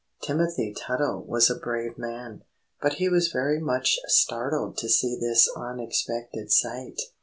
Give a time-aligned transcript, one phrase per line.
[0.23, 2.43] Timothy Tuttle was a brave man,
[2.81, 6.99] but he was very much startled to see this unexpected sight.